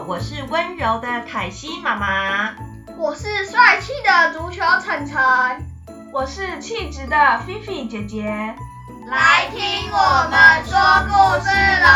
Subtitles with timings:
[0.00, 2.54] 好，我是温柔的凯西妈妈。
[2.96, 5.20] 我是帅气的足球晨晨。
[6.10, 8.24] 我是气质的菲菲姐姐。
[9.10, 9.60] 来听
[9.92, 11.12] 我们说故
[11.44, 11.50] 事
[11.82, 11.90] 喽！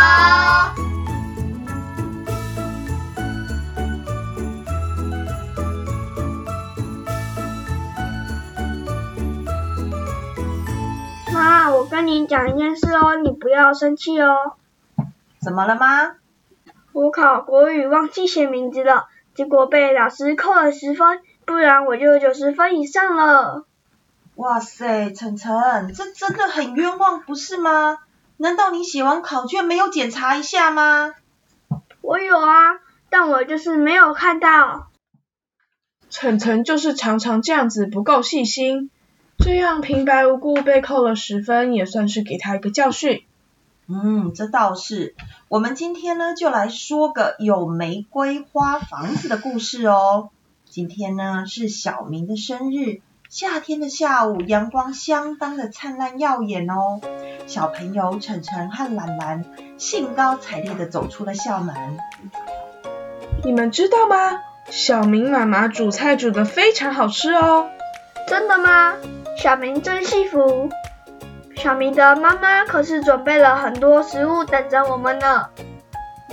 [11.32, 14.56] 妈，我跟你讲一件事哦，你不要生气哦。
[15.40, 16.16] 怎么了吗？
[16.94, 23.66] 我考国语忘记写名字了，结果被老师扣了十分，不然我就九十分以上了。
[24.36, 27.98] 哇塞，晨晨，这真的很冤枉，不是吗？
[28.36, 31.14] 难道你写完考卷没有检查一下吗？
[32.00, 32.78] 我有啊，
[33.10, 34.92] 但我就是没有看到。
[36.10, 38.88] 晨晨就是常常这样子不够细心，
[39.38, 43.24] 这样平白无故被扣了十分，也算是给他一个教训。
[43.86, 45.14] 嗯，这倒是。
[45.48, 50.30] 我们今天呢，就来说个有玫瑰花房子的故事哦。
[50.68, 57.00] 今天呢是小明的生日，夏天的下午，阳光相当的灿烂耀眼哦。
[57.46, 59.44] 小朋友晨晨和兰兰
[59.76, 61.98] 兴高采烈的走出了校门。
[63.44, 64.40] 你们知道吗？
[64.70, 67.68] 小明妈妈煮菜煮的非常好吃哦。
[68.26, 68.94] 真的吗？
[69.36, 70.70] 小明真幸福。
[71.64, 75.48] 小明的妈妈可是准备了很多食物等着我们呢。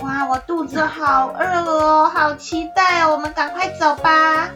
[0.02, 4.50] 哇，我肚子好饿哦，好期待哦，我们赶快走吧。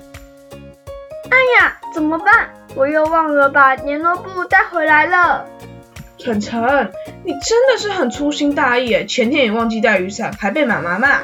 [1.31, 2.51] 哎呀，怎么办？
[2.75, 5.47] 我又忘了把联络簿带回来了。
[6.19, 6.93] 晨晨，
[7.25, 11.21] 你真的是很粗心大意耶，前天也忘记带雨伞，还被妈妈骂。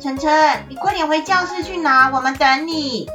[0.00, 3.08] 晨晨，你快点回教室去拿，我们等你。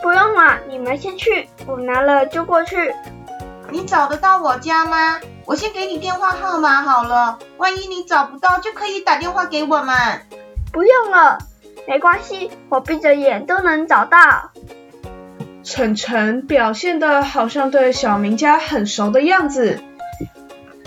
[0.00, 2.94] 不用了，你们先去，我拿了就过去。
[3.70, 5.20] 你找得到我家吗？
[5.44, 9.94] 我先给你电话号码好了，万一你找不到，就可以打电话给我们。
[10.72, 11.38] 不用了，
[11.86, 14.18] 没关系，我闭着眼都能找到。
[15.62, 19.80] 晨晨表现的好像对小明家很熟的样子。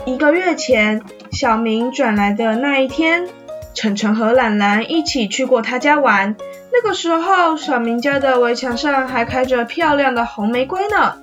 [0.05, 3.29] 一个月前，小明转来的那一天，
[3.75, 6.35] 晨晨和兰兰一起去过他家玩。
[6.73, 11.17] 那个时候，小明家的围墙上还开着漂亮的红玫瑰呢。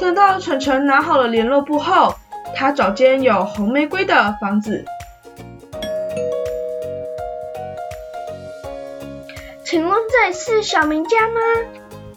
[0.00, 2.14] 等到晨晨拿好了联络簿后，
[2.56, 4.82] 他找间有红玫瑰的房子。
[9.62, 11.40] 请问这里是小明家吗？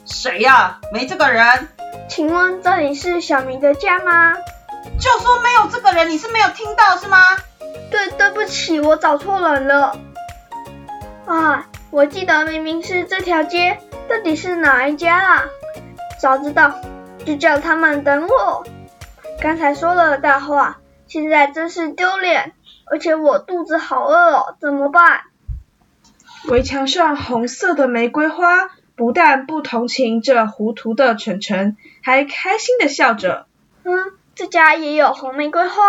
[0.05, 0.79] 谁呀？
[0.93, 1.67] 没这个人。
[2.07, 4.33] 请问这里是小明的家吗？
[4.97, 7.17] 就说没有这个人，你是没有听到是吗？
[7.91, 9.97] 对，对不起，我找错人了。
[11.25, 13.77] 啊，我记得明明是这条街，
[14.07, 15.43] 到底是哪一家啊？
[16.17, 16.73] 早知道
[17.25, 18.63] 就叫他们等我。
[19.41, 22.53] 刚才说了大话，现在真是丢脸，
[22.85, 25.21] 而且我肚子好饿哦，怎么办？
[26.49, 33.47] 围墙上红色的玫瑰花不但不同情这糊涂的晨晨，还开心的笑着。
[33.83, 33.91] 嗯，
[34.35, 35.81] 这家也有红玫瑰花，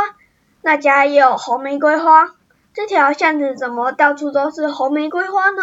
[0.62, 2.34] 那家也有红玫瑰花，
[2.72, 5.62] 这条巷子怎么到处都是红玫瑰花呢？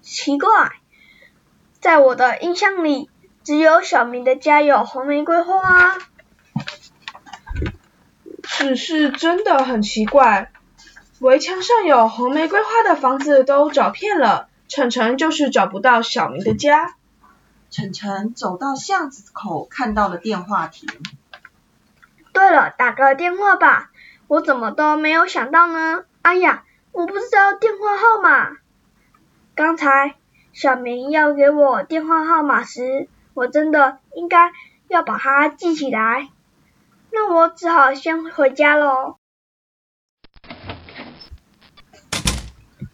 [0.00, 0.48] 奇怪，
[1.80, 3.10] 在我的印象里，
[3.48, 5.96] 只有小明的家有红玫瑰花。
[8.42, 10.52] 只是真的很奇怪，
[11.20, 16.94] 围墙上有红玫瑰花的房子都找遍了，晨晨就是找不到小明的家。
[17.70, 20.86] 晨晨走到巷子口，看到了电话亭。
[22.34, 23.90] 对了，打个电话吧，
[24.26, 26.04] 我怎么都没有想到呢？
[26.20, 28.58] 哎呀，我不知道电话号码。
[29.54, 30.16] 刚才
[30.52, 34.50] 小明要给我电话号码时，我真的应该
[34.88, 36.28] 要把它记起来。
[37.12, 39.14] 那我只好先回家喽。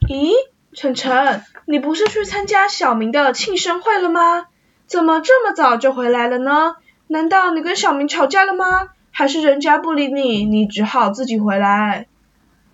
[0.06, 0.34] 咦，
[0.74, 4.48] 晨晨，你不是去参加小明的庆生会了吗？
[4.86, 6.76] 怎么这么早就回来了呢？
[7.06, 8.88] 难道你跟小明吵架了吗？
[9.12, 12.06] 还是人家不理你，你只好自己回来？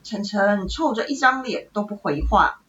[0.03, 2.63] 晨晨臭着一张脸都不回话。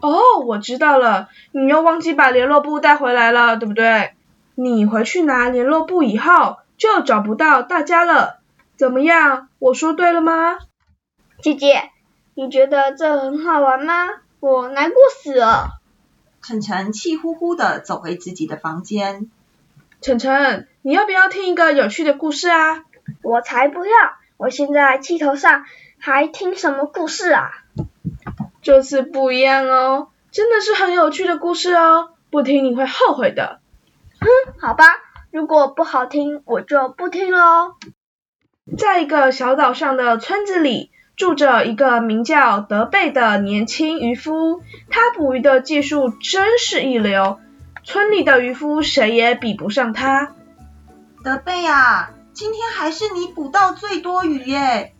[0.00, 4.12] 哦，我知道了，你又忘记把联络簿带回来了，对不对？
[4.56, 6.58] 你回去拿联络簿以后。
[6.78, 8.40] 就找不到大家了，
[8.76, 9.48] 怎么样？
[9.58, 10.58] 我说对了吗？
[11.40, 11.90] 姐姐，
[12.34, 13.94] 你觉得这很好玩吗？
[14.40, 15.80] 我难过死了。
[16.42, 19.30] 晨晨气呼呼的走回自己的房间。
[20.02, 22.84] 晨晨，你要不要听一个有趣的故事啊？
[23.22, 23.92] 我才不要！
[24.36, 25.64] 我现在气头上，
[25.98, 27.52] 还听什么故事啊？
[28.60, 33.60] 这次不一样哦，真的是很有趣的故事哦，不听你会后悔的。
[34.26, 34.84] 哼，好吧。
[35.30, 37.74] 如果不好听，我就不听喽。
[38.76, 47.38] 在一个小岛上的村子里，住着一个名叫德贝的年轻渔夫，他捕鱼的技术真是一流，
[47.84, 50.34] 村里的渔夫谁也比不上他。
[51.22, 54.94] 德贝啊，今天还是你捕到最多鱼耶！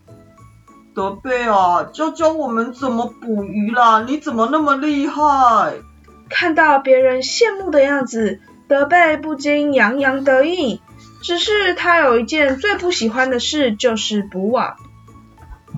[0.95, 4.05] 德贝啊，教教我们怎么捕鱼啦！
[4.07, 5.75] 你怎么那么厉害？
[6.29, 10.81] 看到别人羡慕的样子，德贝不禁洋洋得意。
[11.23, 14.77] 只是他有一件最不喜欢的事，就是捕网。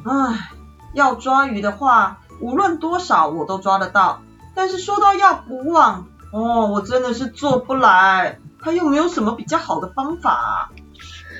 [0.04, 0.50] 唉，
[0.92, 4.20] 要抓鱼的话，无论多少我都抓得到。
[4.54, 8.38] 但是说到要捕网，哦，我真的是做不来。
[8.60, 10.70] 他又没有什么比较好的方法？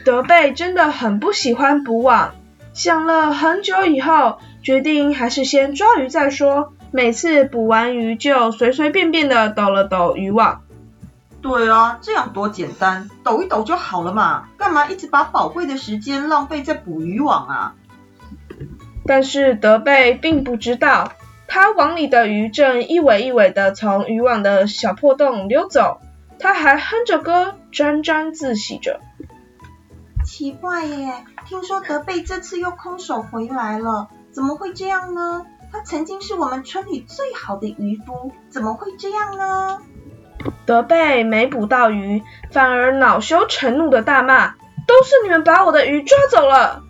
[0.04, 2.34] 德贝真的很不喜欢捕网，
[2.72, 6.72] 想了很久以后，决定还是先抓鱼再说。
[6.92, 10.62] 每次捕完鱼就随随便便的抖了抖渔网。
[11.40, 17.75] 对啊，这样多简单，抖一抖就好了嘛，干嘛一直把宝贵的时间浪费在捕鱼网啊？
[19.06, 21.12] 但是德贝并不知道，
[21.46, 26.00] 他网里的鱼正一尾一尾的从渔网的小破洞溜走，
[26.38, 29.00] 他还哼着歌，沾沾自喜着。
[30.25, 35.46] 奇怪耶，听说德贝这次又空手回来了，怎么会这样呢？
[35.70, 39.79] 他曾经是我们村里最好的渔夫，怎么会这样呢？
[40.67, 44.55] 德贝没捕到鱼，反而恼羞成怒的大骂
[44.87, 46.82] ：“都是你们把我的鱼抓走了！”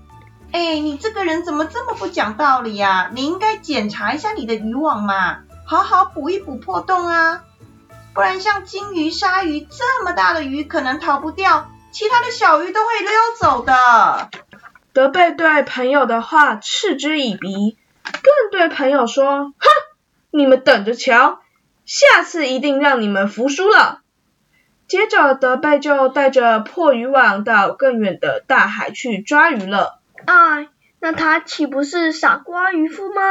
[0.51, 3.11] 哎，你这个人怎么这么不讲道理呀？
[3.13, 7.43] 你应该检查一下你的渔网嘛，好好补一补破洞啊！
[8.15, 14.31] 不然像金鱼、鲨鱼这么大的鱼可能逃不掉，其他的小鱼都会溜走的。
[14.93, 19.69] 德贝对朋友的话嗤之以鼻，更对朋友说：“哼，
[20.31, 21.41] 你们等着瞧，
[21.89, 24.03] 下次一定让你们服输了。”
[24.87, 30.01] 接着，德贝就带着破渔网到更远的大海去抓鱼了。
[30.27, 30.69] 哎，
[31.01, 33.23] 那他岂不是傻瓜渔夫吗？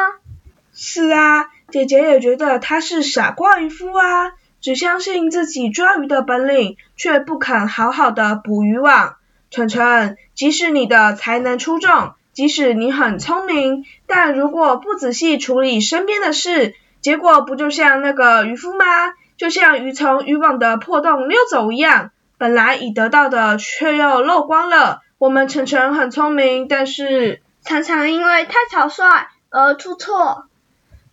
[0.74, 9.15] 是啊，姐姐也觉得他是傻瓜渔夫啊，只相信自己抓鱼的本领，却不肯好好的捕渔网。
[9.50, 18.86] 晨晨，即使你的才能出众，即使你很聪明，但如果不仔细处理身边的事，结果不就像那个渔夫吗？
[19.38, 25.02] 就像鱼从渔网的破洞溜走一样，本来已得到的，却又漏光了。
[25.20, 30.46] 我们晨晨很聪明，但是常常因为太草率而出错。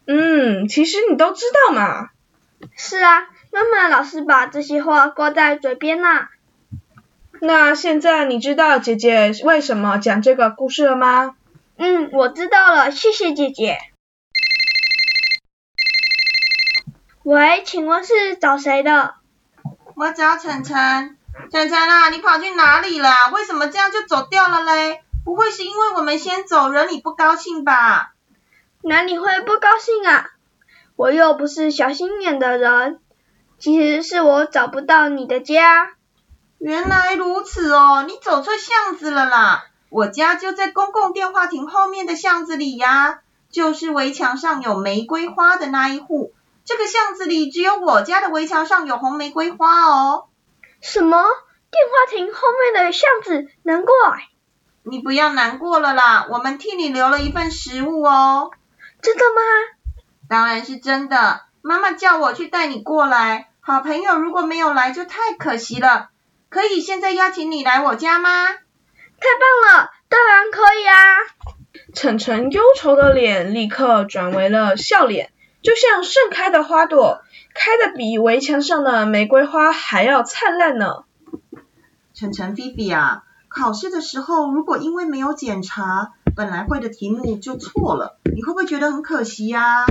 [0.07, 2.09] 嗯，其实你都知道嘛。
[2.77, 6.29] 是啊，妈妈老是把这些话挂在嘴边呐。
[7.41, 11.37] 那现在你知道姐姐为什么讲这个故事了吗？
[11.77, 13.77] 嗯，我知道了，谢谢姐姐。
[17.25, 19.15] 喂，请问是找谁的？
[19.94, 21.17] 我找晨晨。
[21.50, 23.11] 晨晨啊，你跑去哪里了？
[23.32, 25.03] 为什么这样就走掉了嘞？
[25.25, 28.12] 不会是因为我们先走，惹你不高兴吧？
[28.82, 30.32] 哪里会不高兴啊？
[30.97, 33.00] 我又不是小心眼的人。
[33.59, 35.93] 其实是我找不到你的家。
[36.59, 39.65] 原来如此哦，你走错巷子了啦。
[39.88, 46.35] 我家就在公共电话亭后面的巷子里呀，就是围墙上有玫瑰花的那一户。
[46.64, 50.26] 这个巷子里只有我家的围墙上有红玫瑰花哦。
[50.81, 51.22] 什么？
[51.70, 52.40] 电话亭后
[52.72, 53.49] 面的巷子？
[53.62, 53.94] 难怪。
[54.82, 58.50] 你不要难过了啦，我们替你留了一份食物哦。
[59.02, 59.43] 真的吗？
[60.28, 61.42] 当然是真的。
[61.62, 63.50] 妈妈叫我去带你过来。
[63.61, 66.11] 好朋友如果没有来就太可惜了。
[66.49, 68.49] 可以现在邀请你来我家吗？
[68.49, 69.28] 太
[69.66, 70.97] 棒了，当然可以啊。
[71.94, 75.33] 晨晨忧愁的脸立刻转为了笑脸，
[75.64, 77.23] 就像盛开的花朵。
[77.54, 81.04] 开的比围墙上的玫瑰花还要灿烂呢。
[82.12, 89.87] 晨晨、菲菲啊，考试的时候如果因为没有检查，本来会的题目就错了，你会不会觉得很可惜呀？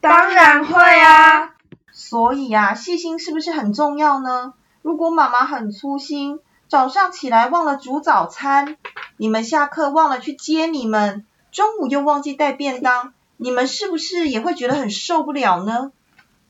[0.00, 1.50] 当然会啊。
[1.92, 4.54] 所以呀，细心是不是很重要呢？
[4.80, 8.78] 如果妈妈很粗心，早上起来忘了煮早餐，
[9.18, 13.12] 你们下课忘了去接你们，中午又忘记带便当，
[13.42, 15.90] 你们是不是也会觉得很受不了呢？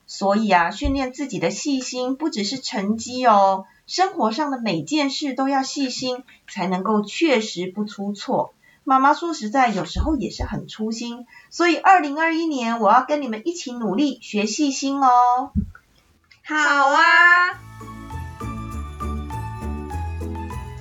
[0.06, 8.52] 所以啊，训练自己的细心不只是成绩哦，生活上的每件事都要细心，才能够确实不出错。
[8.84, 15.08] 妈妈说实在，有时候也是很粗心，所以二零二一年我要跟你们一起努力学细心哦。
[16.44, 16.56] 好
[16.90, 17.00] 啊，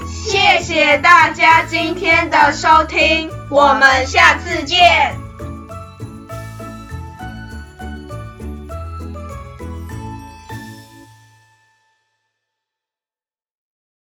[0.06, 5.21] 谢谢大家今天的收听，我们下次见。